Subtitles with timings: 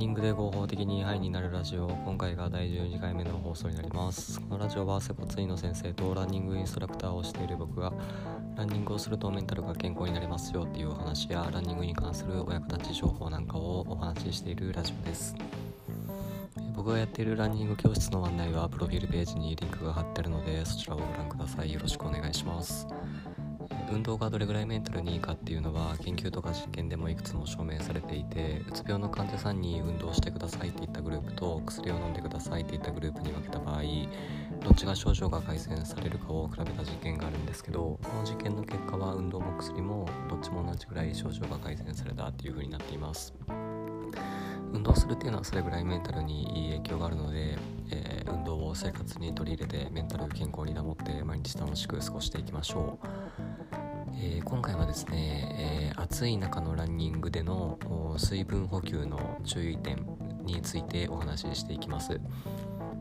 [0.00, 4.40] ニングで合法的にハイになるラジオ今回が第12回目の放送になります。
[4.40, 7.92] このラジオは接骨院の先生とランニングインストラクターをしている僕が
[8.56, 15.34] ランニングをするとメンタルが健康になりますよっていうお話やランニングに関するお役立ち情報なんかをお話ししているラジオです。
[16.74, 21.70] 僕がやっているランニング教室の案内はプロフィールページにリンクが貼ってあるのでそちらをご覧ください。
[21.74, 22.86] よろしくお願いします。
[23.90, 33.82] 運動がどれぐらいメンタルにいいかっていうのは研究とか実験でもいくつも証明されていてうつ病の患者さんに運動してくださいって言ったグループと薬を飲んでくださいって言ったグループに分けた場合
[34.62, 43.34] どっちが症状が改善されるかを比べた実験があるんですけどこの実験の結果は運動も薬もどっちも同じぐらい症状が改善されたっていう風になっています。
[44.72, 47.58] 運動するっていうのはそれぐらいメンタルにいい影響があるので、
[47.90, 53.49] えー、運動を生活に取り入れてメンタル健康に保って毎日楽しく過ごしていきましょう。
[54.22, 57.78] えー、今回はですね、えー、暑い中のランニングでの
[58.18, 60.06] 水分補給の注意点
[60.44, 62.20] についてお話ししていきます。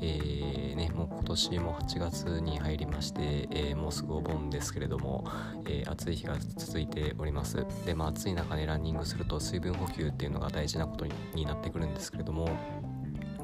[0.00, 5.24] えーね、もう今年も8月に入りまして、えー、もうすぐお盆ですけれども、
[5.66, 12.48] えー、暑い日が続いておりますで、まあ、暑い中でランニングすると水分補給っていうのが大事なことになってくるんですけれども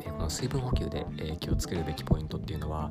[0.04, 2.90] この水分補給で、え気をつけるべきポイントっていうのは、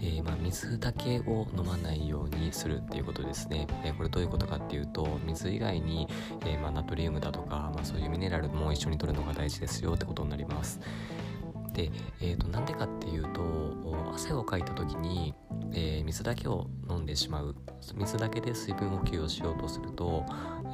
[0.00, 6.08] え、まあ、水だけを飲まないようにするっていうことですね、え、これどういうことかっていうと水以外に、
[6.46, 10.80] え、まあ、ナトリウムだとか、まあ、そういうミネラルも一緒に摂るのが大事ですよってことになります。
[11.72, 15.34] で、えーと、なんでかっていうと汗をかいた時に、
[15.72, 17.54] え水だけを飲んでしまう。
[17.94, 20.24] 水だけで水分補給をしようとすると、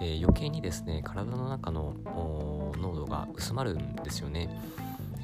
[0.00, 4.48] え余計にですね体の中の濃度が薄まるんですよね。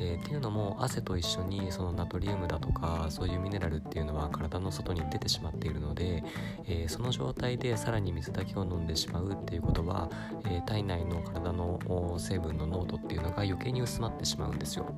[0.01, 6.25] えー、っていうのも汗と一緒にそのナトリウムだとかそういうミネラルっていうのは体の外に出てしまっているので、
[6.67, 10.11] えー、その状態でさらに水だけを飲んでしまうっていうことは、
[10.47, 11.79] えー、体内の体の
[12.19, 14.93] 成分の濃度っていうのが余計に薄まってしまうんですよ。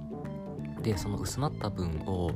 [0.83, 2.33] でその薄まった分を、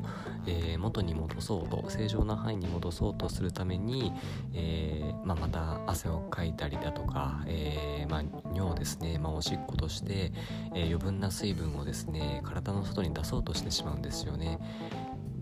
[0.46, 4.12] えー、元に戻そうと正常な範囲に戻そうとするために、
[4.54, 8.22] えー、まあ、また汗をかいたりだとか、えー、まあ、
[8.54, 10.32] 尿ですね、まあ、おしっことして、
[10.74, 14.58] え余分な水分をですね体の外に出そうとしてしまうんですよね。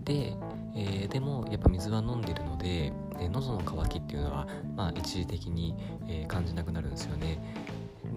[0.03, 0.33] で、
[0.75, 5.75] えでもやっぱ水は飲んでるので、え喉の渇きっていうのは、まあ、一時的に、
[6.07, 7.39] え感じなくなるんですよね。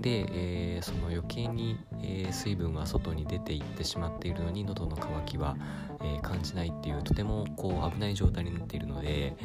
[0.00, 5.56] で、えー、その余計に、えー、水分が外に出ていってしまっているのに喉の渇きは、
[6.00, 9.36] えー、感じないっていうとてもこう危ない状態になっているので、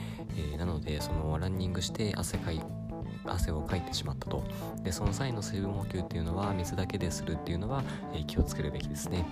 [0.53, 2.61] えなのでそのランニングして汗かい
[3.25, 4.43] 汗をかいてしまったと
[4.83, 7.83] でその際の水分補給っていうのは水だけでするっていうのは、
[8.13, 9.25] え気をつけるべきですね。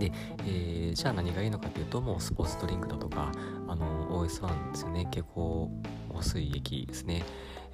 [0.00, 0.12] で、
[0.46, 3.30] えー、じゃあ何がいいのかというともうスポーツドリンクだとか
[3.68, 5.68] あの OS1 ですよね蛍光
[6.22, 7.24] 水液ですね。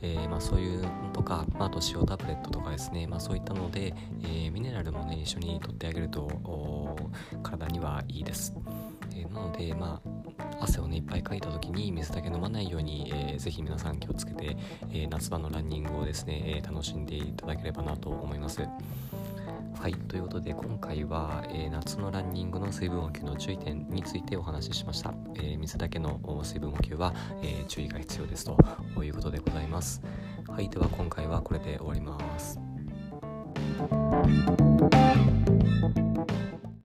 [0.02, 6.28] えー、まあ、そういうのとか、まあ、あと塩タブレットとかですね、まあ、そういったので、え、ミネラルもね一緒に取ってあげると
[7.42, 8.54] 体にはいいです、
[9.14, 14.56] え、なのでまあ汗をねいっぱいかいた時に水だけ飲まないように、えー、ぜひ皆さん気をつけて、
[14.92, 18.60] え夏場のランニングをですね、え楽しんでいただければなと思います。
[19.78, 30.02] はい、ということで今回は、えー、夏のランニングの水分補給の注意点についてお話ししました、えー、水だけの水分補給は、えー、注意が必要ですということでございます。
[30.48, 32.58] はいでは今回はこれで終わります。